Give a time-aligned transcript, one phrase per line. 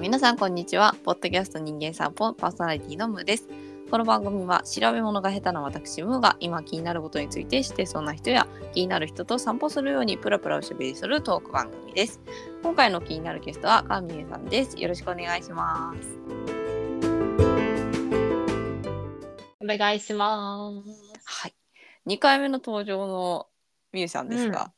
[0.00, 0.96] 皆さんこんにちは。
[1.04, 3.46] ポッドキャスト人間散歩パーソナリティのムーです。
[3.90, 12.18] この番組は調べ物が下手な私ムーが今気になることについて知ってそうな人や気になる人と散歩するようにプラプラおしゃべりするトーク番組です。
[12.62, 14.80] 今回の気になるゲストはカミエさんです。
[14.80, 16.18] よろしくお願いします。
[19.60, 21.22] お願いします。
[21.24, 21.54] はい。
[22.06, 23.48] 2回目の登場の
[23.92, 24.72] みゆさんですが、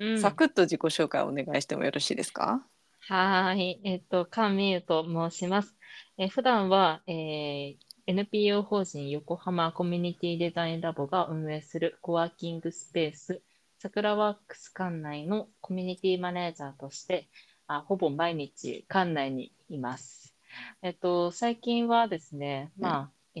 [0.00, 0.20] うん。
[0.20, 2.62] サクッと自己紹介をお願いしてもよろしいですか？
[3.08, 3.80] はーい。
[3.84, 5.74] えっと、カンミユと申します。
[6.18, 7.76] えー普段は、えー
[8.08, 13.42] NPO 法人横浜コミュニティデザインラボが運営するコワーキングスペース、
[13.78, 17.28] 桜ワークス館内のコミュニティマネージャーとして、
[17.66, 20.34] あほぼ毎日館内にいます。
[20.82, 23.40] えっと、最近はですね、まあ、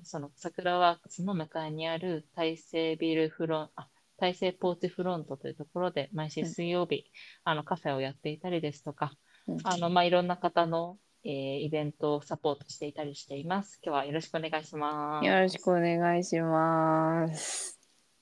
[0.00, 3.88] ーその桜ワークスの向かいにある大成ビルフロン、あ、
[4.18, 7.04] 大成ポーチフロントというところで毎週水曜日、
[7.44, 9.12] あのカフェをやっていたりですとか、
[9.46, 13.80] うんあのまあ、いろんな方の、えーイベントをサポートしていたりしています。
[13.82, 15.26] 今日はよろしくお願いします。
[15.26, 17.80] よろしくお願いします。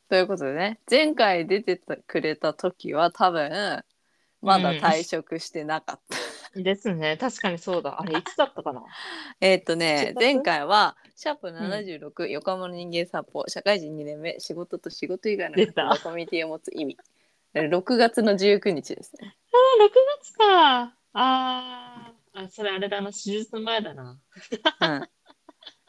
[0.09, 3.83] ということでね前回出てくれた時は多分
[4.41, 6.24] まだ退職してなかった。
[6.57, 7.17] ですね。
[7.17, 8.01] 確かにそうだ。
[8.01, 8.85] あれ、いつだったかな？
[9.41, 16.99] えーっとね7月前回は「シャープ #76、横浜の人間散歩社会人2年目仕事と仕事以外の出たコミュニティを持つ意味」
[17.55, 19.37] 6月の19日ですね。
[19.53, 20.97] あ、6月か。
[21.13, 23.13] あーあ、それあれだな。
[23.13, 24.19] 手術前だな。
[24.81, 25.09] うん、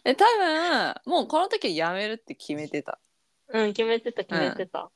[0.03, 2.99] で多分もうこの時は辞めるって決めてた。
[3.47, 4.91] うん、決めてた、決めてた。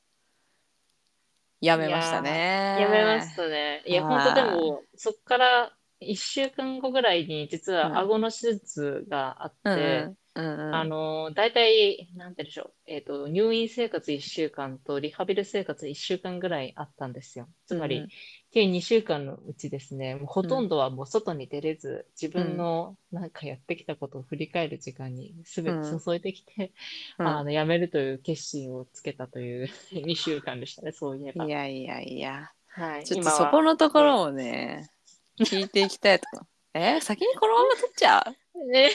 [1.60, 2.76] 辞めましたね。
[2.80, 3.82] やめましたね。
[3.86, 12.74] いや、はい本当でも、そっから1週間後ぐらいに、実うんは顎の手術があって、うんうんあの、大体、なんて言うんでしょう。
[12.86, 17.48] えっと、入院生活1週間とリハビリ生活1週間ぐらいあったんですよ。
[17.66, 18.08] つまり、うん
[18.52, 26.72] 計2週間のうちですね、もうほとんどはもう外に出れず、自分のなんかやってきたことを振り返る時間にすべて注いできて、
[27.18, 31.44] うんあの、辞めるという決心をつけたという 2週間でしたね、そういえば。
[31.46, 32.50] いやいやいや。
[32.68, 33.04] はい。
[33.04, 34.90] ちょっとそこのところをね、
[35.38, 36.46] 聞いていきたいとか。
[36.74, 37.00] え？
[37.00, 38.24] 先にこのまま取っちゃ
[38.54, 38.66] う？
[38.70, 38.90] ね、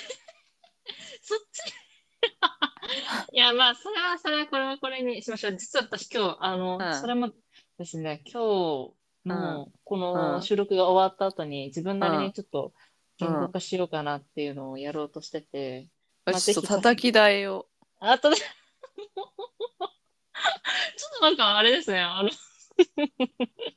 [1.22, 1.73] そっち？
[3.33, 5.55] いや、まあ、それは、それは、これはこれにしましょう。
[5.57, 7.31] 実は私今日、あの、うんそれも
[7.77, 8.41] ですね、今
[8.89, 8.93] 日
[9.29, 10.41] のこうのん。
[10.41, 12.73] 収録が終わった後に自分なりにちょっと
[13.21, 13.29] うん。
[13.29, 15.87] 言語化しようかなっていうのをやろうとしてて、
[16.25, 17.67] まあちょっと叩き台を。
[17.99, 18.49] あとで、 ちょっ
[21.19, 22.29] となんかあれですね、あの、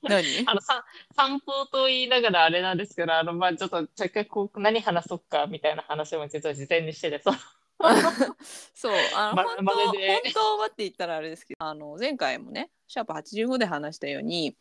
[0.03, 0.44] 何？
[0.47, 7.34] あの、さ散歩と言いながらあれなんですけど、あの、まあちょっと若干こう、何話そうかみたいな話も実は事前にしてて、そう
[8.75, 9.92] そう、あの、ま本当、ま本
[10.34, 14.56] 当はって言ったらあれですけど、あの、前回もね、シャープ85で話したように、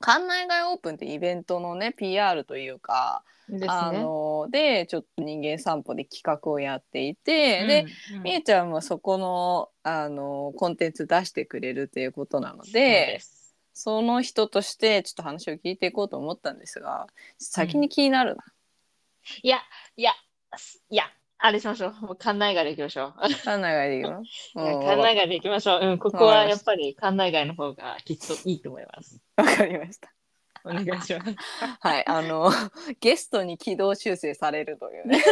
[0.00, 4.02] 館内外オープンってイベントのね、PR というか、ですあね。
[4.02, 13.20] の、で、ちょっと人間散歩で企画をやっていて、で、うん、うんみえちゃんもそこの、あの、コンテンツ出してくれるということなので
[13.74, 18.44] その人としてちょっと話を聞いていこうと思ったんですが、先に気になるな。
[19.42, 19.58] いや、
[19.96, 20.12] いや、
[20.90, 21.04] いや、
[21.38, 21.92] あれしましょう。
[22.06, 23.20] もう館内外で行きましょう。
[23.22, 24.22] 館内外で いいの
[24.54, 25.80] 館内外で行きましょう。
[25.80, 29.20] うん、ここはやっぱり館内外の方がきっといいと思います。
[29.36, 30.14] わかりました。
[30.64, 31.12] お願いします。
[31.80, 32.50] はい、あの、
[33.00, 35.22] ゲストに軌道修正されるというね。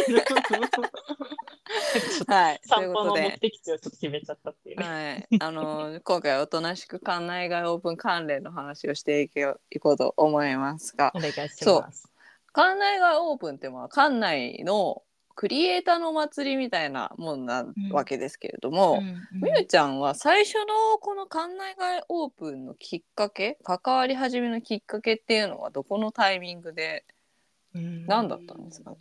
[2.27, 3.21] はい、という散ことで。
[3.21, 4.85] 歩の目的地をちょっと決めちゃったっていうね。
[4.85, 12.07] はい、あの今回はおとなしく館内外オープン関連の話をしていけいこうと思いますがお願いしそうます。
[12.53, 15.01] 館内外オープンってまあ館内の
[15.35, 27.05] クリエイターのお祭りみたいなもんなわけですけれども、うんみゆちゃんは最初のこの館内外オープンのきっかけ関わり始めのきっかけっていうのはどこのタイミングで
[27.73, 28.95] うん何だったんですか？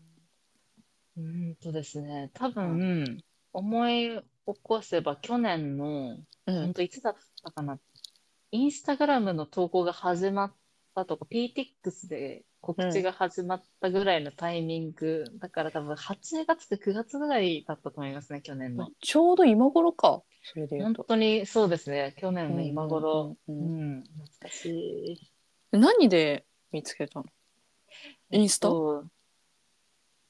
[1.17, 3.23] うーんとですね、多分、
[3.53, 4.23] 思い起
[4.63, 6.17] こせば去年の、
[6.47, 6.61] うん。
[6.63, 7.79] 本当いつだったかな、
[8.51, 10.53] インスタグラムの投稿が始まっ
[10.95, 18.89] たとか、PTX で告知が始まったぐらいのタイミング、だから多分8月か9月ぐらいだったと思いますね、去年の。
[19.01, 21.05] ちょうど今頃かそれで言う本と。
[21.05, 23.37] 当にそうですね、去年の今頃。
[23.49, 25.31] うんううんうんん、懐かしい。
[25.73, 27.27] 何で見つけたの？
[28.31, 28.69] インスタ？
[28.69, 29.11] そう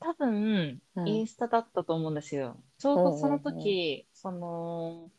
[0.01, 2.57] 多分、うんインスタだったと思うんですよ。
[2.79, 5.11] ちょうどその時、その、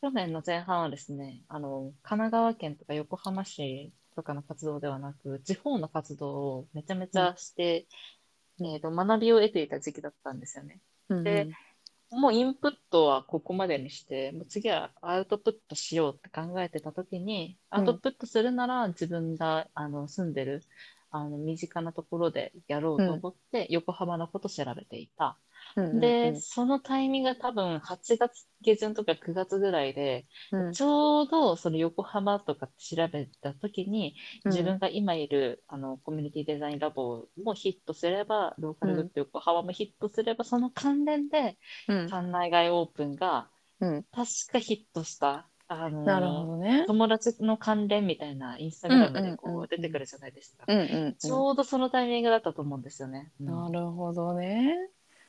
[0.00, 7.86] 去年の前半はですね、あの、神奈川県とか横浜市とかの活動ではなく、地方の活動をめちゃめちゃして、
[8.58, 8.66] うん。
[8.66, 10.80] えっと、学びを得ていた時期だったんですよね。
[11.22, 11.48] で
[12.10, 17.78] もうインプットはここまでにして、もう次はアウトプットしようって考えてた時に、うん。
[17.78, 20.62] アウトプットするなら自分があの住んでる、
[21.10, 25.38] ああの身近なところでやろうと思って、横浜のこと調べていた。
[25.78, 34.14] うんで、そのタイミングが多分8月下旬とか9月ぐらいで、うんちょうどその横浜とか調べた時に、
[34.44, 43.48] うん自分が今いるあのコミュニティデザインラボもヒットすれば、ローカルグッド横浜もヒットすれば、その関連でうん館内外オープンが
[43.80, 45.46] うん確かヒットした。
[45.70, 46.84] あのなるほどね。
[46.86, 50.66] 友達の関連みたいなインスタグラムでこう出てくるじゃないですか。
[50.66, 53.30] ちょうどそのタイミングだったと思うんですよね。
[53.38, 54.74] うん、なるほどね。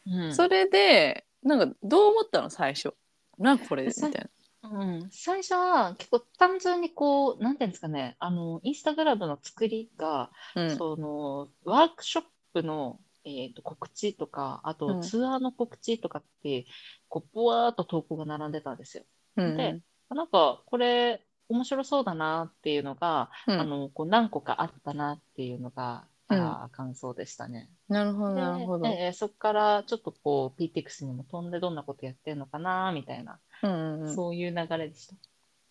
[0.09, 0.35] うん。
[0.35, 2.93] それでなんかどう思ったの最初？
[3.37, 4.29] なんかこれみたいな。
[4.61, 10.77] うん、最初は結構単純にこう、なんていうんですかね、あの、インスタグラムの作りが、うん。
[10.77, 12.23] その、ワークショッ
[12.53, 14.77] プの、えーと、告知とか、あうん。
[14.77, 16.65] とツアーの告知とかって、
[17.07, 19.03] こう、ぼわーっと投稿が並んでたんですよ。
[19.37, 19.55] うん。
[19.55, 19.79] で
[20.09, 23.61] なんか、これ、面白そうだなっていうのが、うん。
[23.61, 27.69] あの、こう、何個かあったなっていうのが、うんあー感想でしたね。
[27.87, 28.87] なるほどでなるほど。
[28.87, 35.15] えーそこからちょっとこう PTX にも飛んでどんなことやってるのかなみたいな、うんうんうんそういう流れでした。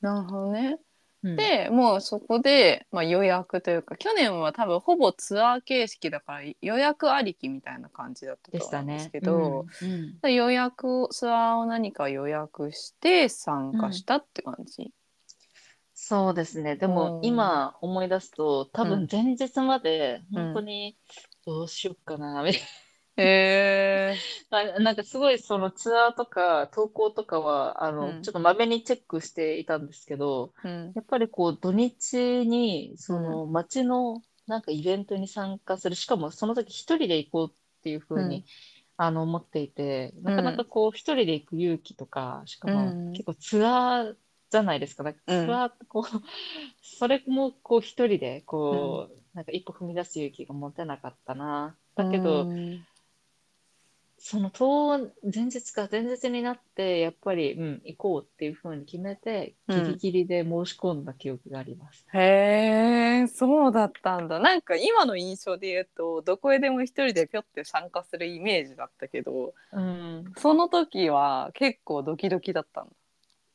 [0.00, 0.78] なるほどね。
[1.22, 8.50] うんでもうそこで、まあ、予約というか去年は多分ほぼツアー形式だから予約ありきみたいな感じだった
[8.82, 9.08] んですね。
[9.10, 14.92] けど、うんうんで予約をツアーを何か予約して参加したって感じ。
[16.00, 16.76] そうですね。
[16.76, 17.50] でもうん。
[17.50, 19.00] 今思い出すと多うん。
[19.00, 20.44] 分前日までうん。
[20.44, 20.96] 本当に
[21.44, 22.62] どうしようかなみたい
[23.16, 23.22] へ
[24.14, 24.64] えな。
[24.80, 28.22] なんかすごいそのツアーとか投稿とかはあの、うん。
[28.22, 30.94] ちょっとまめにチェックしていたんですけど、うん。
[30.94, 38.48] やっぱりこう土日にその街のなんかイベントに参加する、しかもその時一人で行こうっていうふうに、うん。
[38.96, 43.14] あの思っていて、なかなかこう一人で行く勇気とか、しかもうん。
[43.14, 44.16] 結構ツアー
[44.50, 45.02] じゃないですか。
[45.02, 46.04] なんかツアーってこう、
[46.82, 51.76] それもこう一人でこう、なんか一歩踏み出す勇気が持てなかったな。
[51.94, 52.86] だけど、うん
[54.20, 62.04] その当前日か前日になってやっぱり、うん、行こうっていうふうに決めてギリギリで申し込んだ記憶があります。
[62.12, 72.90] へえそうだったんだなんか今の印象で言うとどこへでも一人でぴょって参加するイメージだったけどうん、その時は結構ドキドキだったんだ。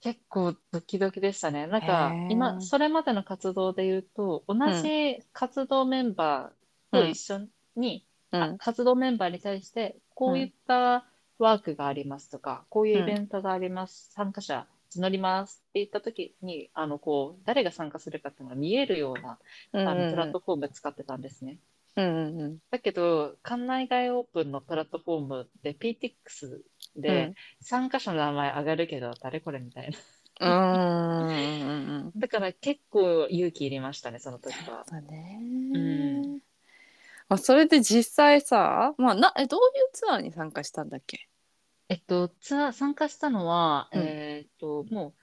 [0.04, 1.66] 結構ドキドキでしたね。
[1.66, 7.48] なんか今それまでの活動で言うと同じ活動メンバーと一緒
[7.78, 8.58] に、うん。
[8.58, 11.06] 活動メンバーに対してこういった
[11.40, 14.68] ワークがありますとか、こういうイベントがあります、参加者
[15.00, 19.40] 募りますって言った時にあのこう誰が参加するかっていうのが見えるような、
[19.72, 21.60] うんあのプラットフォーム使ってたんですね。
[21.96, 22.58] うんうんうん。
[22.72, 26.62] だけど館内外オープンのプラットフォームで PTX
[26.96, 29.98] で参加者の名前上がるけど誰これみたいな。
[30.42, 31.38] うんうんうんう
[32.10, 32.12] ん。
[32.20, 34.86] だから結構勇気いりましたね、その時は。
[34.90, 35.40] だね。
[35.42, 36.40] うん。
[37.30, 41.28] まあ、それで実際さ、まあ、なえどういうツアーに参加したんだっけ？
[41.90, 44.02] えっと、ツアー参加したのは、うん。
[44.02, 45.14] えーっと、も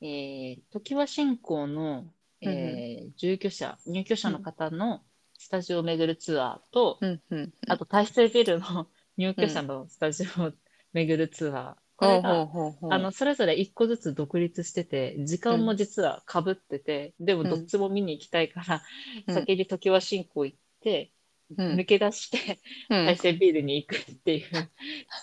[0.00, 2.04] う、えー、常盤新興の、
[2.40, 5.02] えー住居者、入居者の方の
[5.38, 10.52] スタジオを巡るツアーと、うんうんあと大成ビルの入居者のスタジオを
[10.94, 11.74] 巡るツアー。
[11.96, 12.48] これが、
[12.90, 18.82] あの、それぞれ一個ずつ独立してて、時間も実は被ってて、でもどっちも見に行きたいから、
[19.28, 19.34] うん。
[19.34, 21.12] 先に常盤新興行って、
[21.56, 21.74] うん。
[21.76, 22.58] 抜け出して、
[22.90, 23.06] うん。
[23.06, 24.70] 大成ビールに行くっていう、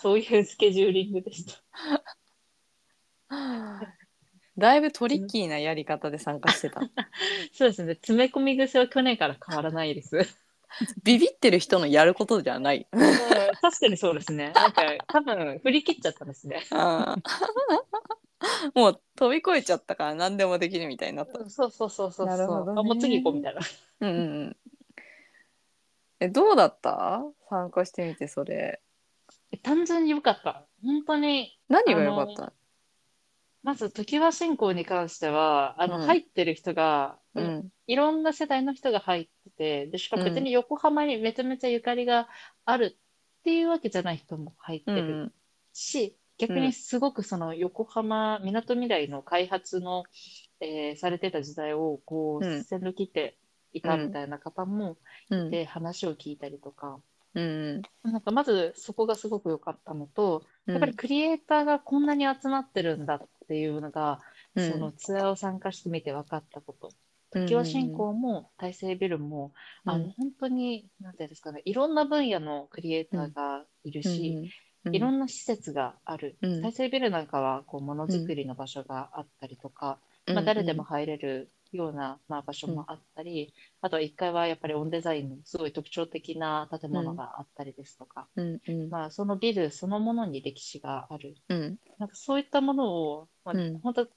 [0.01, 1.61] そういうスケジューリングでした。
[4.57, 6.81] だいぶトリッキーなやり方で参加してた。
[7.53, 10.17] そうですね、詰め込み癖は去年から変わらないです。
[11.03, 12.87] ビビってる人のやることじゃない。
[13.61, 14.51] 確かにそうですね。
[14.55, 16.63] なんか、多分振り切っちゃったんですね。
[18.73, 21.47] もう飛び越えちゃったから何でもできるみたいになった。
[21.49, 22.79] そうそうそうそうなるほどね。
[22.79, 23.61] あもう次行こうみたいな。
[24.01, 24.57] うんうんうん。
[26.19, 27.23] えどうだった？
[27.49, 28.81] 参加してみてそれ。
[29.63, 30.65] 単純に良かった。
[30.83, 32.53] 本当に、何が良かった？
[33.63, 36.07] まず、常盤新興に関しては、あの、うん。
[36.07, 37.71] 入ってる人が、うん。
[37.87, 42.29] いろんな世代の人が入ってて、で、しかも別に横浜にめちゃめちゃゆかりが
[42.65, 42.97] ある
[43.39, 45.33] っていうわけじゃない人も入ってるうん。
[45.73, 50.05] し、逆にすごくその横浜、みなとみらいの開発の、
[50.59, 52.65] えーされてた時代をこう、うん。
[52.65, 53.39] 線路切って
[53.73, 54.97] いたみたいな方も
[55.29, 55.49] うん。
[55.49, 57.01] で話を聞いたりとか、
[57.33, 57.81] うん。
[58.03, 64.19] なんかまずそこがすごく良かったのと、やっぱりクリエイターがこんなに集まってるんだっていうのが、
[64.55, 64.71] うん。
[64.71, 66.87] そのツアーを参加してみて分かったこと。
[66.87, 69.53] うん常盤新興も大成ビルも、
[69.85, 74.51] あの本当に、なんていうんですかね、いろんな分野のクリエイターがいるし、
[74.91, 76.35] いろなんな施設がある。
[76.41, 76.61] うん。
[76.61, 91.35] 大成ビルなんかはこうものづくりの場所があったりとか、まあ、誰でも入れるような、まあ、場所もあったり、あとは1階はやっぱりオンデザインのすごい特徴的な建物があったりですとか、うんうんまあ、そのビルそのものに歴史がある。
[91.49, 94.07] うんなんかそういったものを、まあうん本当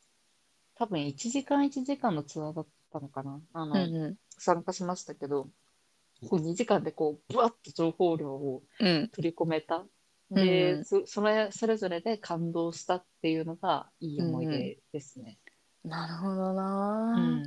[0.76, 3.40] 多分1時間1時間のツアーだったのかな。
[3.52, 5.48] あの、うんう参加しましたけど、
[6.28, 9.84] こう2時間でこう、ぶわっと情報量をんうん取り込めた。
[10.30, 15.38] で、うんそそれそれぞれで感動したっていうのがいい思い出ですね。
[15.84, 17.42] なるほどうな、ん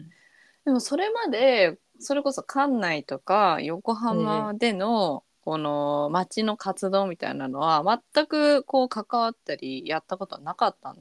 [0.65, 10.98] でもそれまでそれこそ館内とか横浜でのこの街の活動みたいなのは全くこう関わったりやったことはなかったん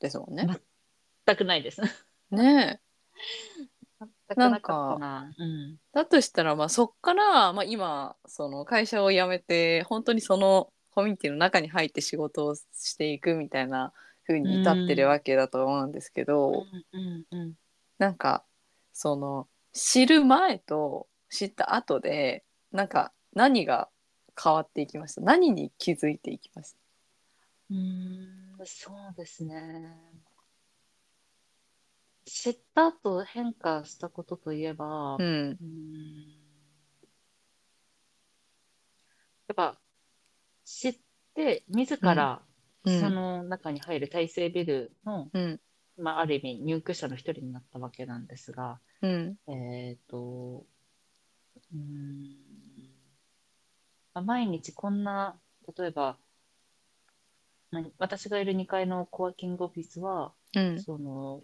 [0.00, 0.48] ですもんね。
[1.26, 1.82] 全くないです。
[2.30, 2.90] ねえ
[4.00, 4.98] 全くなか。
[5.38, 5.76] うん。
[5.92, 13.92] だとしたらまあそっから、まあ、今その会社を辞めて本当にそのコミュニティの中に入って仕事をしていくみたいな
[14.30, 17.54] 風に至ってるわけだと思うんですけど、うんうんうん。
[17.98, 18.44] なんか
[18.92, 23.88] その知る前と知った後でなんか何が
[24.42, 25.20] 変わっていきました？
[25.20, 26.74] 何に気づいていきまし
[27.70, 29.96] うーん、そうですね。
[32.26, 35.30] 知った後変化したことといえば、た、うん。
[35.50, 36.40] うーん。
[39.48, 39.80] やっぱ
[40.64, 40.98] 知っ
[41.34, 42.49] て自らうん
[42.84, 45.60] その中に入る大成ビルの、うん。
[45.98, 49.36] まあ、ある意味入居者の一人になったわけなんですが、うん。
[49.48, 50.64] えっ、と、
[51.72, 52.36] うーん、
[54.14, 55.36] まあ毎日こんな、
[55.76, 56.16] 例えば、
[57.70, 60.80] まあ私がいる2階のコワーキングオフィスは、うん。
[60.80, 61.42] その、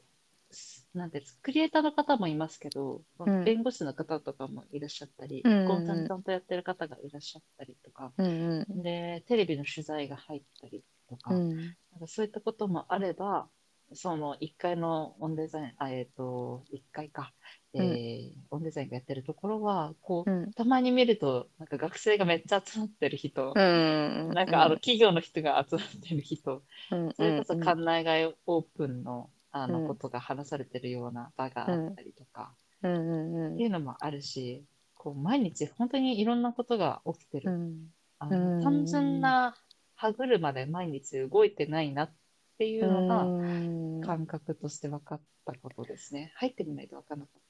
[0.51, 3.45] すなんてクリエイターの方もいますけど、ん。
[3.45, 5.67] 弁護士の方とかもいらっしゃったり、うんうんうん。
[5.67, 11.77] コンサルタントやってる方がいらっしゃったりとか、うんで、テレビの取材が入ったりとか、うん。
[11.93, 13.49] なんかそういったこともあれば、
[13.93, 17.33] その1階のオンデザイン、あえっ、と、1階か、
[17.75, 20.53] えーオンデザインがやってるところは、こう、うん。
[20.55, 24.29] たまに見ると、なんか学生がめっちゃ集まってる人、うん。
[24.35, 27.13] なんかあの企業の人が集まってる人、うん。
[27.15, 27.61] それこそうん。
[27.61, 29.73] 館内外オープンのあうん。
[29.73, 33.47] のことが話されてるような場があったりとか、うん。
[33.47, 33.55] うん。
[33.55, 37.51] っていうのもあるし、こう毎日本当にいろんなことが起きてる。
[37.51, 37.91] うん。
[38.19, 38.59] あうん。
[38.59, 39.55] の単純な
[39.97, 42.15] 歯車で毎日動いてないなっ
[42.59, 46.33] ていうのが、うん感覚として分かったことですね。
[46.37, 47.41] 入ってみないと分からなかっ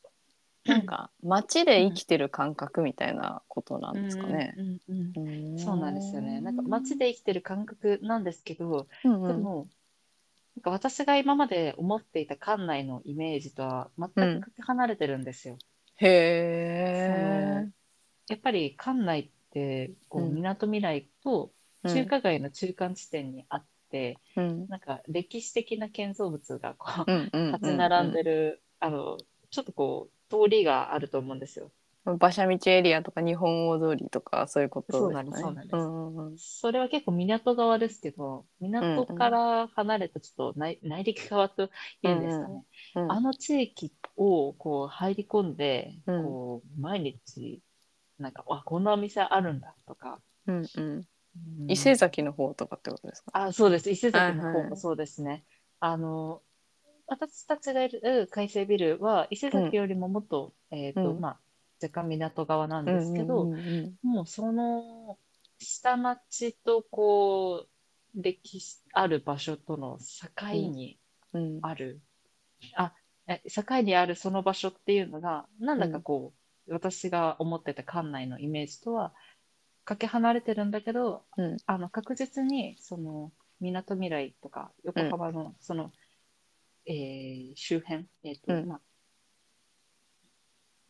[0.67, 3.99] なんか街で生きてる感覚みたいなことなた。
[3.99, 4.55] んですかね。
[4.59, 6.41] うんうんうんうんそうなんですよね。
[6.41, 9.69] なんか街で生きてる感覚なんですけど、うんうんでも、
[10.57, 15.57] なんか私が今まで思っていた館内のイメージとは全くかけ離れてるんですよ。
[15.97, 17.67] へえ。
[18.29, 21.53] やっぱり館内ってこううんみなとみらいと
[21.87, 24.67] 中華街の中間地点にあって、うん。
[24.69, 29.19] なんか歴史的な建造物がこううんうん立ち並んでる、あの
[29.51, 31.71] ちょっとこう通りがあると思うんですよ。
[32.05, 35.11] 馬車道エリアとか日本大通りとかそういうことですかね。
[35.11, 35.77] そうなんですそうなんです。
[35.77, 41.65] んうんそれは結構港側ですけど、港から離れたちょっと内,、内陸側と
[42.03, 42.65] いうんですかね。
[42.95, 46.25] うんあの地域をこう入り込んで、うん。
[46.25, 47.61] こう毎日、
[48.19, 50.21] なんか、あ、こんなお店あるんだとか。
[50.47, 51.05] うんうんうん
[51.69, 53.31] 伊勢崎の方とかってことですか？
[53.35, 53.91] あ、そうです。
[53.91, 54.63] 伊勢崎のはいはい。
[54.65, 55.45] 方もそうですね。
[55.81, 56.43] あの、
[57.07, 61.21] 私たちがいる海星ビルは、伊勢崎よりももっと、えっ、と、うん。
[61.21, 61.41] まあ、
[61.83, 65.19] 若干港側なんですけど、うんうんうんもうその
[65.59, 67.67] 下町とこ
[68.15, 70.99] う歴史ある場所との境に
[71.33, 71.59] うん。
[71.63, 72.01] ある、
[72.77, 72.93] あ
[73.27, 76.35] え境にあるその場所っていうのがなんだかこ
[76.69, 79.13] う、私が思ってた館内のイメージとは
[79.87, 81.57] かけ離れてるんだけど、うん。
[81.65, 85.93] あの確実にそのみなとみらいとか横浜のその、
[86.87, 88.69] えー周辺、えーとうん。
[88.69, 88.81] ま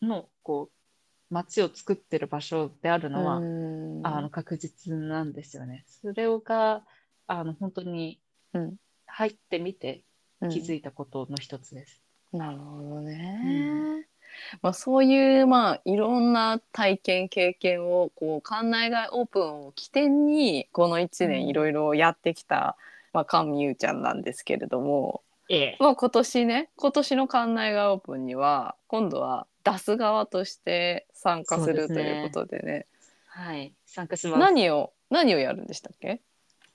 [0.01, 4.05] あ、のこう街を作ってる場所であるのは、うん。
[4.05, 5.85] あの確実なんですよね。
[5.87, 6.83] それが
[7.27, 8.19] あの本当に
[8.53, 8.75] うん。
[9.05, 10.03] 入ってみて
[10.41, 10.49] うん。
[10.49, 12.01] 気づいたことの一つです。
[12.33, 14.07] なるほどね。
[14.53, 21.31] うんまあ、そういうまあいろんな体験経験をこう館内外オープンを起点にこの1うん。
[21.31, 22.77] 年いろいろやってきた、
[23.13, 32.85] まあ、菅美優ちゃんなんですけれども、ええ、まあ、今年ね今年の館内外オープンには今度は出す側として参加するということでね。
[33.27, 34.39] はい、参加します。
[34.39, 36.21] 何を何をやるんでしたっけ？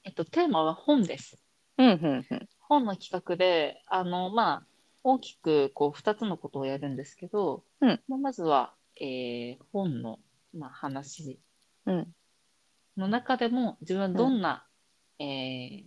[0.04, 1.38] えっと、テーマは本です。
[1.78, 2.48] うんうんうん。
[2.60, 4.66] 本の企画で、あの、まあ、
[5.04, 8.00] 大きくこう2つのことをやるんですけど、うん。
[8.08, 10.18] まあまずは、えー本の、
[10.54, 11.40] まあ、話
[11.86, 12.08] うん。
[12.96, 14.66] の中でも自分はどんな、
[15.18, 15.84] えー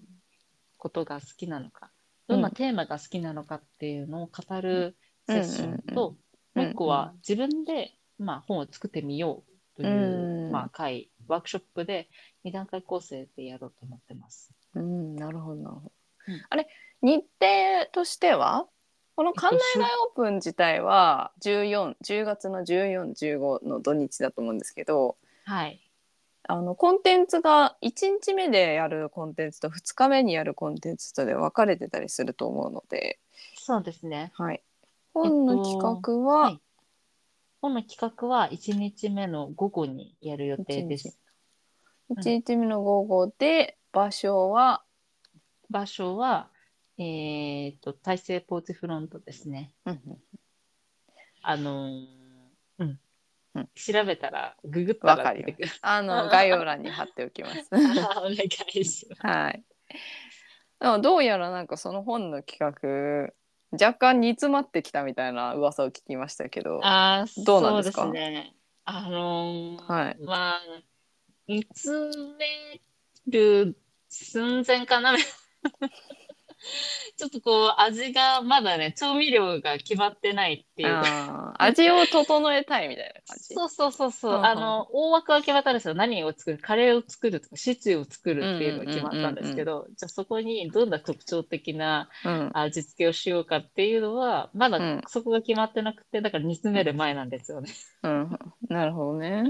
[0.78, 1.90] ことが好きなのか、
[2.28, 4.96] どんなテーマが好きなのかっていうのを語る
[5.26, 6.16] セッションと、うん
[6.56, 10.52] もう一個は自分で、まあ、本を作ってみようという、うん。
[10.54, 12.08] まあ、会、ワークショップで
[12.46, 14.54] 2段階構成でやろうと思ってます。
[14.74, 15.92] うん、なるほどなるほど。
[16.28, 16.42] うん。
[16.50, 16.68] あれ
[17.02, 18.68] 日程としては？
[19.16, 25.80] この館内大オープン自体は14 10月の1415の土日だと思うんですけどはい。
[26.48, 27.90] あのコンテンツが1
[28.22, 33.20] 日目でやるコンテンツと2日目にやるコンテンツとで分かれてたりすると思うので、
[33.58, 34.32] そうですね。
[34.36, 34.62] はい、
[35.12, 36.62] 本の企画は、はい
[37.62, 41.18] 本の企画は1日目の午後にやる予定です。
[42.12, 44.84] 1日目の午後で場所は
[45.70, 46.50] 場所は、
[46.98, 49.74] えっと、大西ポーチフロントですね。
[49.86, 50.02] うん
[51.42, 52.06] あのー
[52.80, 53.00] うん
[53.56, 53.70] うん。
[53.76, 55.70] 調べたら、ググったわからり出てくる。
[55.82, 57.70] あの 概要欄に貼っておきます。
[57.72, 59.28] お願いします。
[59.28, 59.64] はい。
[60.80, 63.34] でもどうやらなんかその本の企画
[63.72, 66.80] 若干煮詰まってきたみたいな噂を聞きましたけど。
[66.84, 68.04] あーどうなんですか？
[68.04, 68.56] そうですね。
[68.86, 70.62] あのーはいまあ、
[71.48, 72.82] 煮詰め
[73.28, 73.78] る
[74.10, 75.16] 寸前かな。
[77.18, 81.02] ちょっとこう、味がまだね、調味料が決まってないっていう。
[81.58, 83.54] 味を整えたいみたいな感じ？
[83.56, 84.32] そうそうそうそう。
[84.34, 85.94] うんうんあの、大枠は決まったんですよ。
[85.94, 92.52] 何を作る、カレーを作るとか、シチューを作るっていうのが決まったんですけど、じゃあそこにどんな特徴的なうん。
[92.54, 97.70] 味付けをしようかっていうのは、まだうんそこが決まってなくて、だから煮詰める前なんですよね。
[98.04, 98.40] うん。
[98.68, 99.44] なるほどね。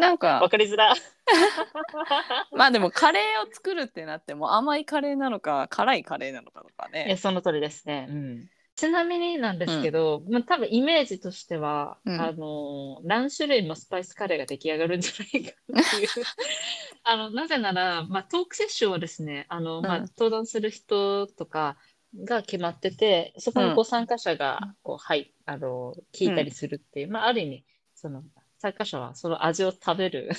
[0.00, 0.94] なんわかかりづら。
[2.52, 7.16] まあでもカレーを作るってなっても甘いカレーなのか辛いカレーなのかとかいや、ね。
[7.16, 8.06] その通りですね。
[8.08, 8.50] うん。
[8.80, 16.08] ちなみになんですけど、まあ、多分イメージとしては、うんあの、何種類もスパイスカレーが出来上がるんじゃないかっていう。
[17.04, 21.76] あの、なぜなら、まあ、トークセッションはですね、あの、まあ、うん登壇する人とか
[22.24, 27.64] が決まってて、そこにこう参加者が、こう、はい、あの、聞いたりするっていう、まあ、ある意味、
[27.94, 28.22] その、
[28.60, 30.30] 参加者はその味を食べる、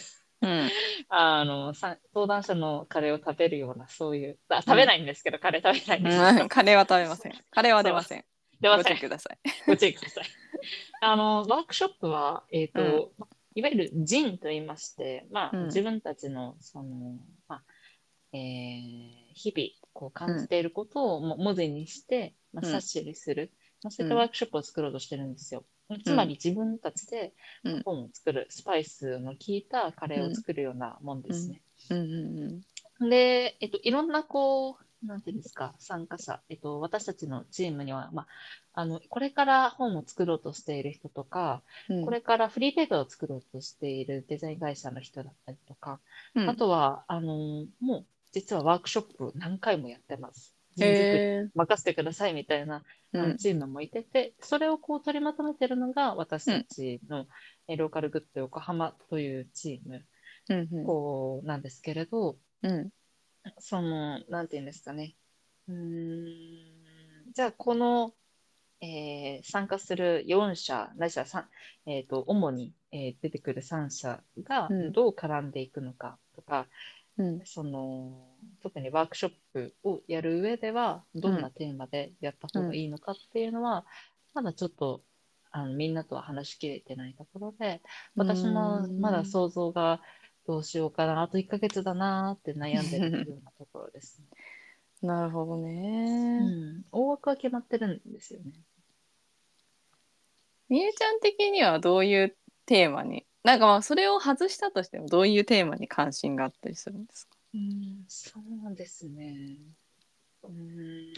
[0.42, 0.70] うん。
[1.10, 6.44] あの、さ登壇者のカレーを食べるような、そういう、あ食べないんですけど、カレー食べないんですけど。
[6.44, 7.34] うん、カレーは食べません。
[7.50, 8.24] カレーは出ません。
[8.62, 8.98] ご出ません。
[8.98, 9.40] 注意ください。
[9.68, 10.26] ご注意ください。
[11.02, 13.28] あの、ワークショップは、えっ、と、うん。
[13.56, 15.66] いわゆるジンと言いまして、まあ、うん。
[15.66, 17.18] 自分たちの、その、
[17.48, 17.64] まあ、
[18.34, 22.72] えー日々、こう感じていることをも文字にして、まあ、うん。
[22.74, 23.52] 冊子にする、
[23.84, 25.66] まあ、そういったワークショップを作ろうとしてるんですよ。
[26.00, 27.84] つまり自分たちでうん。
[27.84, 31.62] 本を作る、スパイスの効いたカレーを作るようなもんですね。
[33.00, 42.06] で、えっと、いろんな、こう、なんていうんですか、参加者、えっと、私たちのチームには、まあ、あの、これから本を作ろうとしている人とか、うん。
[42.06, 46.00] これからフリーペーパーを作ろうとしているデザイン会社の人だったりとか、
[46.36, 46.48] うん。
[46.48, 50.56] あとは、あの、もう、実はワークショップ何回もやってます。
[50.76, 50.88] 人
[51.56, 57.28] 任せてくださいみたいな、ーあのチームもいてて、それをこう取りまとめてるのが私たちの、
[57.68, 60.06] えローカルグッド横浜というチーム、
[60.50, 60.86] うんうん。
[60.86, 62.92] こうなんですけれど、うん。
[63.60, 65.16] その、なんていうんですかね。
[65.68, 68.14] うーん、じゃあ、この、
[68.82, 71.50] えー参加する4社、ないしは3、
[71.86, 74.92] えっと、主に、えー出てくる3社がうん。
[74.92, 76.68] どう絡んでいくのかとか、
[77.18, 78.28] うんその、
[78.62, 83.86] 特にワークショップをやる上では、どんなテーマでやった方がいいのかっていうのは、
[84.34, 85.02] まだちょっと、
[85.54, 87.82] あのみんなとは話しきれてないところで、
[88.16, 90.00] 私もまだ想像が
[90.48, 94.28] どうしようかな、あと1ヶ月だなーって悩んでるようなところですね。
[95.02, 96.40] なるほどうね。
[96.40, 98.52] ん、大枠は決まってるんですよね。
[100.70, 107.38] みゆちゃん的にはどういうテーマになんかまあそれを外したとしてもどういうテーマに関心があったりするんですか？
[107.54, 108.40] うん、そ
[108.72, 109.58] うですね。
[110.44, 111.14] うん、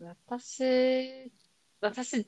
[0.00, 1.30] 私、
[1.80, 2.26] 私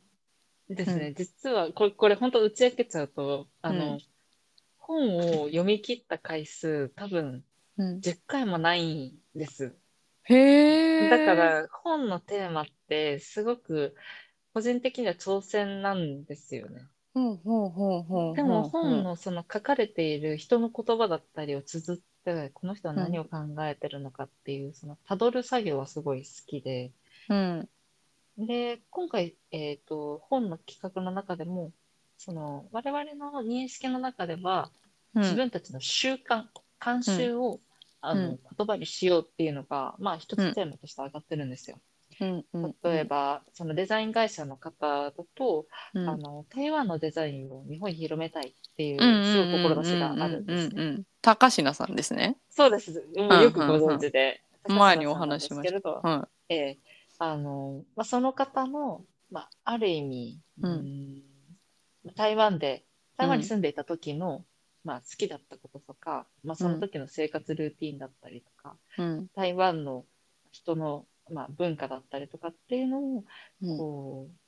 [0.68, 3.98] ですね、実はこれ、これ本当打ち明けちゃうと、あの、うん
[4.84, 7.44] 本を読み切った回数多分
[7.78, 9.76] うん、10回もないんです。
[10.24, 11.08] へえ。
[11.08, 13.94] だから本のテーマってすごく
[14.54, 16.82] 個人的には挑戦なんですよね。
[18.34, 26.92] でも本のその書かれている人の言葉だったりを綴ってこの人は何を考えてるのかっていうその辿る作業はすごい好きで。
[27.28, 27.68] うん。
[28.38, 31.72] で今回、えー、と本の企画の中でも
[32.16, 34.70] その我々の認識の中では
[35.14, 35.22] うん。
[35.22, 36.44] 自分たちの習慣
[36.80, 37.60] 慣習を、
[38.00, 38.40] あのうん。
[38.56, 41.78] 言葉にしようっていうのが、まあ一つテーマとして上がってるんですよ。
[42.20, 46.08] うんうん例えば、そのデザイン会社の方だと、うん。
[46.08, 50.74] あの台湾のデザインを日本に広めたいっていううんすごい志があるんですね。
[50.74, 52.36] うんうんうんうん高階さんですね。
[52.50, 52.92] そうです。
[52.92, 54.40] よくご存知で。
[54.44, 55.70] うん前にお話ししました。
[55.70, 56.78] けれど、はええ
[57.18, 60.72] あの、まあ、その方の、まあ、ある意味、うん。
[60.72, 61.22] ん
[62.16, 62.84] 台湾で、
[63.16, 64.44] 台湾に住んでいた時の、
[64.84, 69.28] まあ、好きだったこととか、まあ、その時の生活ルーティンだったりとか、うん。
[69.34, 70.04] 台湾の
[70.50, 73.24] 人の、まあ、文化だったりとかっていうのを、
[73.62, 73.78] うん。
[73.78, 74.42] こう、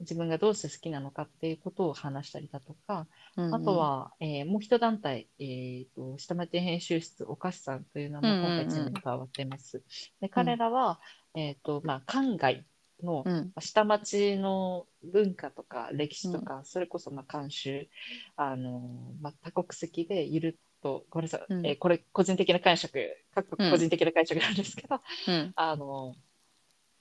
[0.00, 8.54] 自分がどうして好きなのかっていうことを話したりだとか、うんあとは、えーもう一団体、えーと、下町編集室おかしさんというのもうんうんうん。
[8.56, 9.82] 今回チームに加わっています。
[10.20, 11.00] で彼らは、
[11.34, 12.64] えーとまあ、海外
[13.02, 13.24] の
[13.60, 17.88] 下町の文化とか歴史とか、それこそまあ慣習、
[18.36, 18.80] あの
[19.20, 21.66] まあ、多国籍でいると、ごめんなさい、うん。
[21.66, 22.98] えーこれ個人的な解釈、
[23.34, 25.52] 各国個人的な解釈なんですけど、うん。
[25.54, 26.14] あの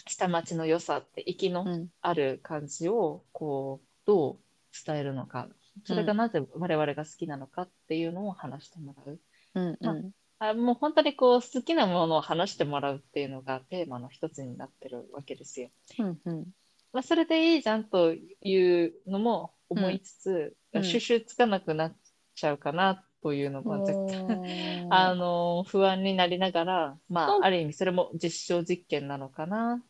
[0.07, 1.89] 下町の良さって息のうん。
[2.01, 4.37] ある感じをこうどう
[4.85, 5.47] 伝えるのか、
[5.85, 9.19] それがなぜ我々が好きなのかっていうのを話してもらう。
[9.55, 9.77] うん。
[9.81, 15.69] まあもう本当にこう好きなものを話してもらうっていうのがテーマの一つになってるわけですよ。
[15.99, 16.19] うん。
[16.25, 16.45] うん。
[16.91, 20.83] まあ、それでいいじゃんというのも思いつつ、うん。
[20.83, 21.95] 収集つかなくなっ
[22.35, 23.93] ちゃうかなというのが若
[24.27, 24.41] 干、
[24.89, 29.81] あの不安にななりながら、まうんあ、ある意味それも実証実験なのかな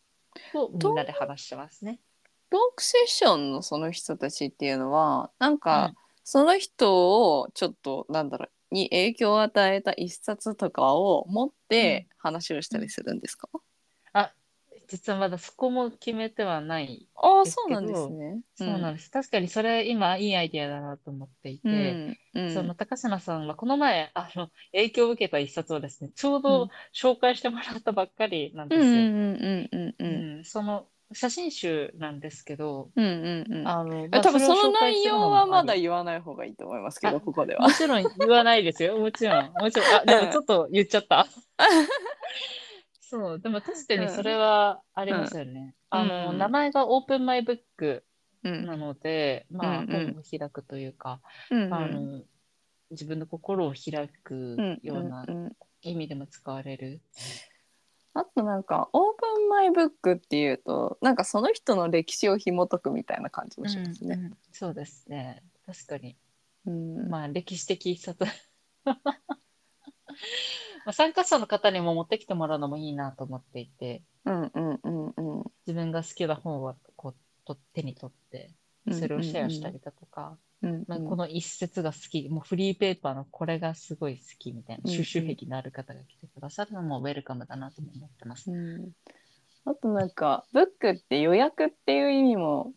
[0.52, 1.86] とみんなで話してます。
[1.86, 2.00] ね。
[2.50, 13.50] トークセッションのその人たちっていうのはなんか、うんその人をちょっとなんだろうに影響を与えた一冊とかを持って話をしたりするんですか、
[14.94, 17.08] 実はまだそこも決めてはない。
[17.16, 18.42] あそうなんですね。
[18.54, 19.10] そうなんです。
[19.10, 28.88] 確かにそれ今いいアイディアだなと思っていて、うんうんその高島さんはこの前あの影響を受けた一冊をですね、ちょううんど紹介してもらったばっかりなんですよ。
[28.88, 37.74] うんうんうんうんうんうんその写真集なんですけど、うんうんうんあの、え多分その内容はまだ言言わない方がいいと思いますけどあここではも。
[37.74, 38.98] ちろん言わないですよ。
[38.98, 39.52] もちろん。
[39.60, 39.96] もちろん。
[39.96, 41.28] あ、でもちょっと言っちゃった。
[43.14, 45.76] そう、でも確かにそれはありますよね。
[45.92, 48.04] うんあの、うん名前がオープンマイブック
[48.44, 51.22] うんなので、まあ、うんうん本を開くというか、
[51.52, 52.22] うんうんあの、
[52.90, 55.24] 自分の心を開くうんような
[55.84, 57.02] 意味でも使われる。
[58.16, 64.16] あとなんかオープンマイブックっていうとなんかその人の歴史を紐解くみたいな感じもしますね。
[64.16, 65.44] うんうんそうですね。
[65.68, 66.18] 確かに。
[66.66, 68.26] うんまあ、歴史的一冊。
[70.86, 75.44] まあ、参加者の方にも持ってきてもらうのもいいなと思っていて、うんうんうんうん。
[75.66, 77.16] 自分が好きな本をこう
[77.46, 78.52] と手に取って、
[78.92, 88.52] それをシェアしたりだとか、うんまあ、この一節が好き、もうフリーペーパーのこれがすごい好きみたいな、うん収集癖のある方が来てくださるのもウェルカムだなとも思ってます。
[88.52, 88.92] うん。
[89.66, 92.74] あとなんかブックって予約っていう意味も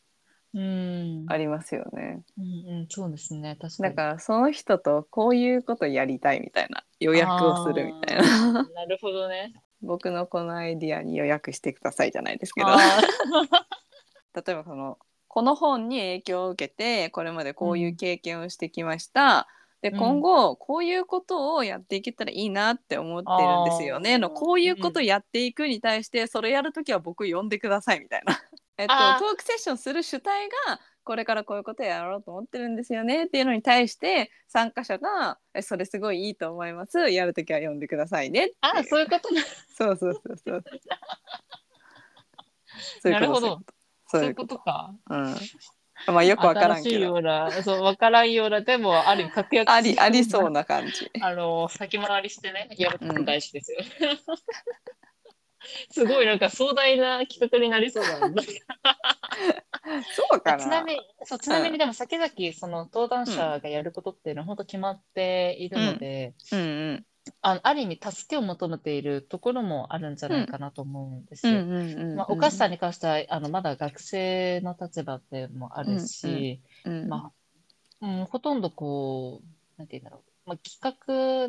[0.55, 1.25] うん。
[1.29, 2.23] ありますよね。
[2.39, 3.57] うんうん、そうですね。
[3.61, 3.95] 確かに。
[3.95, 9.55] だからその人とこういうことやりたいみたいな予約をするみたいななるほどね。
[9.83, 12.79] 僕のこのアイディアに予約してくださいじゃないですけどあ
[14.35, 19.47] 例えばそのこの本に影響を受けてこれまでこういう経験をしてきました、
[19.83, 28.41] でうん今後こういうことをやっていけたらいいなって思ってるんですよねあーのこういうことやっていくに対してそれやるときは僕呼んでくださいみたいな、
[28.79, 39.31] えっと、トークセッションする主体がこれからこういうことやろうと思ってるんですよねっていうのに対して参加者が「えそれすごいいいと思いますやるときは呼んでくださいね」あ、そういうこと？
[39.33, 39.43] ね。
[39.77, 40.65] そうそうそうそう
[43.01, 43.75] そういうなるほどこと
[44.09, 44.95] そういうここととか。
[45.11, 45.35] うん。
[46.15, 47.05] まあよくわからん新しいけど。
[47.07, 50.61] ような、そう、わからんような、でも、ある確約ありありそうな。
[50.61, 51.11] な感じ。
[51.23, 53.79] あの、先回りしてね、やること大事ですよ。
[55.91, 58.43] すごいなんか壮大な企画になりそうだな。
[58.43, 60.63] そうかな。
[60.63, 67.07] ちなみに、そう、ちなみにでも先々、その登壇者がやることっていうのは本当決まっているので、うんうん。
[67.43, 71.61] あのある意味助けを求めているところもあるんじゃないかなと思うんですよ。
[71.61, 72.17] うんうんうん。
[72.17, 77.09] まあ、お菓子さんに関してはあのまだ学生の立場でもあるし、うん。
[77.09, 77.33] まあ
[78.07, 80.97] うん、ほとんどこう、なんて言うんだろう、まあ、企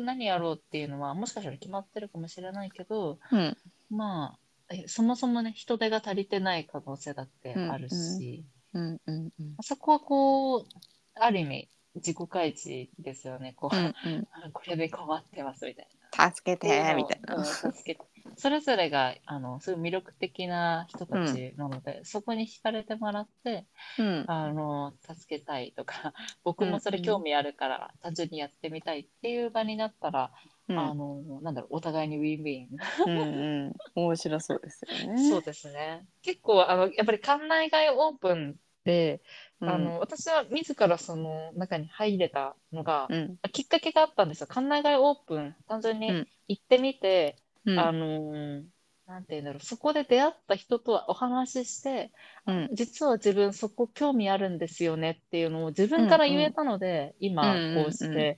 [0.00, 3.56] 何やろうっていうのはもしかしたら決まってるかもしれないけど、うん
[3.90, 4.36] ま
[4.70, 9.56] あ、えそもそもね、人手が足りてない可能性だってあるし、うんうんうん。
[9.62, 10.66] そこはこう、
[11.14, 13.54] ある意味、自己開示ですよね。
[13.56, 14.52] こう、うんうん。
[14.52, 16.30] これで困ってますみたいな。
[16.30, 17.44] 助けてみたいうんな。
[17.44, 18.00] 助けて
[18.36, 23.66] それぞれがあのすごい魅力的な人たちなので、そこに惹かれてもらって
[23.98, 24.24] うん。
[24.28, 26.12] あの助けたいとか
[26.44, 30.30] 僕もそれ興味あるから単純にやってみたいっていう場になったら、
[30.68, 32.68] うんあのなんだろうお互いにウィンウィン、
[33.06, 33.72] うんうん。
[33.94, 35.16] 面白そうですよね。
[35.30, 39.22] そうですね結構あのやっぱり館内外オープンで、
[39.60, 39.68] うん。
[39.68, 43.36] あの私は自らその中に入れたのが、うん。
[43.52, 47.78] きっかけがあったんですよ館内外オープン単純にうん行ってみて、うん。
[47.78, 48.64] あのー
[49.08, 52.12] なんていうんだろう、そこで出会った人とはお話しして、
[52.46, 58.36] うん実は自分そこ興味あるんですよねっていうのを自分から言えたので、今うんうんこうして、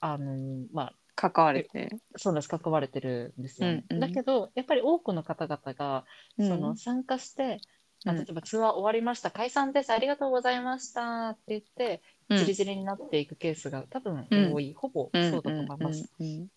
[0.00, 1.90] あの、まあ、関われて。
[2.16, 3.68] そうです、関われてるんですよ。
[3.68, 3.84] ね。
[3.90, 4.00] うんうん。
[4.00, 6.04] だけど、やっぱり多くの方々が、
[6.38, 6.48] うん。
[6.48, 7.60] その参加して、
[8.04, 8.24] まあうん。
[8.24, 11.30] 例えばツアー終わりました、解散です、ありがとうございました。
[11.30, 12.38] って言って、うん。
[12.38, 14.54] じりじりになっていくケースが多分うん。
[14.54, 16.08] 多い、ほぼうんそうだと思います。
[16.18, 16.48] うんうん。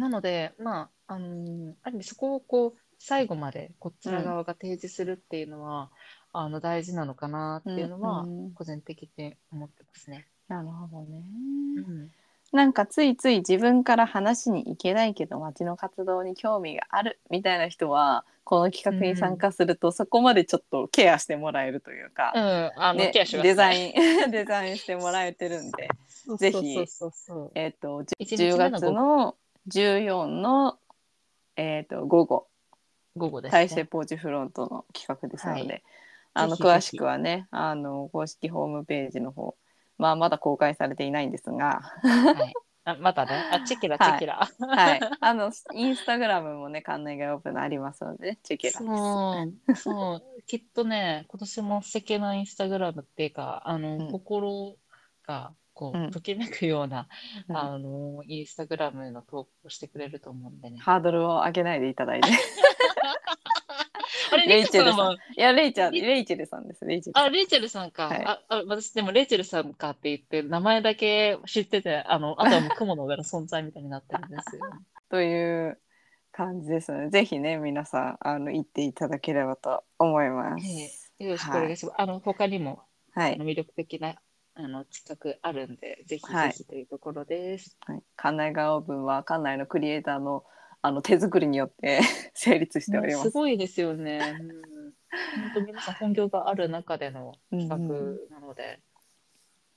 [0.00, 5.90] なので、まあ、あのある意味そこをこう、最後までこちら側が提示するっていうのは、
[6.32, 10.26] あの、大事なのかなっていうのはうんうん、個人的に思ってますね。
[10.48, 11.22] なるほどね。
[11.76, 12.10] うん。
[12.54, 23.92] なんかついつい自分から話しに行けないけど町の活動に興味があるみたいな人はこの企画に参加するとそこまでちょっとケアしてもらえるというか、うん、あの、ねデザイン
[24.30, 25.88] デザインしてもらえてるんで、
[26.38, 26.78] ぜひ。
[27.56, 29.36] えっと一10日目の月の
[29.66, 30.78] 14の、
[31.56, 32.46] えっと午後。
[33.16, 33.84] 午後です大勢ね。
[33.86, 35.82] ポーチフロントの企画ですので、はい。
[36.34, 39.56] あの詳しくはねあの公式ホームページの方
[39.98, 42.52] まあまだ公開されていないんですがはい。
[42.84, 43.32] あ、またね。
[43.50, 44.48] あ、チェキラ、チはいェキラ。
[44.60, 48.78] はい、 あのインスタグラムもね館内外オープンありますので、ね、チェケラ。
[48.78, 48.84] そ
[49.68, 54.76] う、そう、 きっとね、今年も素敵なインスタグラムっていうか、あの、うん心
[55.26, 57.08] が、こうときめくような、
[57.48, 60.78] うんあの、インスタグラムの投稿をしてくれると思うんでね。
[60.78, 62.28] ハードルを上げないでいただいて。
[64.34, 65.12] あれ、レレイチェルさん。
[65.12, 67.18] いやレイちゃんレイチェルさんですレイチェル。
[67.18, 68.08] あ、レイチェルさんか。
[68.08, 74.62] はいあ、あ、私でもレイチェルさんかって言って、名前だけ知ってて、あの、あとはもう雲の上の存在みたいになってるんですよ。
[75.10, 75.78] という
[76.32, 80.66] 感じですのでぜひね皆さんあの行っていただければと思います。
[80.66, 81.94] ええよろしくお願いします。
[82.00, 84.16] あの、他にも、はい魅力的な、
[84.54, 87.76] あの、企画あるんで、ぜひはいぜひというところです。
[87.86, 90.44] はい、館内外オーは館内のクリエイターの
[90.86, 92.00] あの手作りによって
[92.34, 93.34] 成立しておりますねす。
[93.34, 94.36] ごいですよね。
[94.38, 98.80] うん、本当皆さん本業がある中での企画なので、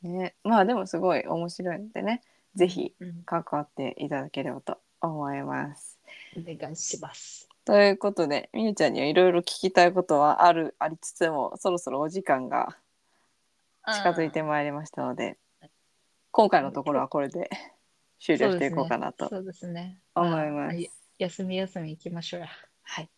[0.02, 2.24] ね、まあでもすごい面白いのでね
[2.56, 5.98] ぜひうん関わっていただければと思います。
[6.36, 7.48] お願いします。
[7.64, 12.78] ということでみゆちゃんにはいろいろ聞きたいことはあるありつつもそろそろお時間が
[13.86, 15.38] 近づいてまいりましたので
[16.32, 17.50] 今回のところはこれで
[18.20, 19.30] 終了していこうかなと。
[20.16, 20.97] 思います。
[21.18, 22.48] 休み休み行きましょうや。
[22.84, 23.10] はい。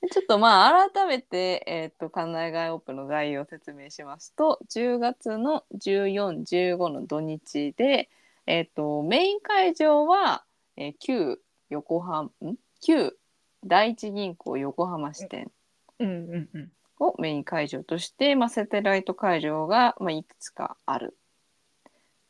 [0.00, 8.08] で ちょっとまあ改めて、えっと館内外オープンの概要を説明しますと10月の1415の土日で、
[8.46, 10.44] えっとメイン会場は、
[10.76, 12.56] えー旧横浜ん？
[12.80, 13.16] 旧
[13.64, 15.52] 第一銀行横浜支店
[15.98, 16.72] うんうんうん。
[16.98, 21.16] をメイン会場として、まあ、セテライト会場が、まあ、いくつかある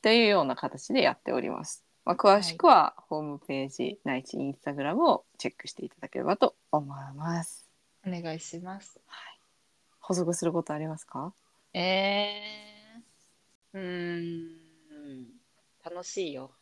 [0.03, 1.85] というような形でやっております。
[2.05, 7.69] まあ、詳しくはホームページ、ないしインスタグラムをチェックしていただければと思います。
[8.07, 9.01] お願いします。
[10.01, 11.33] 補足することありますか？
[11.75, 15.29] えー、うーん、
[15.85, 16.53] 楽しいよ。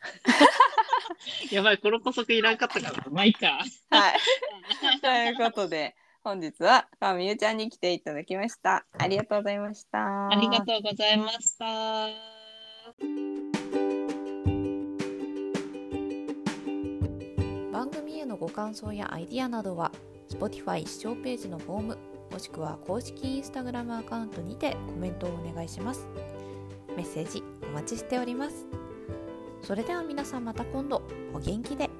[1.51, 3.05] やばい、この補足いらんかったかな。
[3.11, 3.64] まあいいか。
[3.90, 4.20] はい。
[5.01, 8.85] ということで本日は川美ゆちゃんに来ていただきました。
[8.98, 10.29] ありがとうございました。
[10.29, 12.38] ありがとうございました。
[18.18, 19.92] へのご感想やアイディアなどは
[20.28, 21.98] Spotify 視聴ページのフォーム
[22.31, 26.07] もしくは公式 Instagram アカウントにてコメントをお願いします。
[26.96, 28.66] メッセージお待ちしております。
[29.62, 31.02] それでは皆さんまた今度。
[31.33, 31.97] お元気で。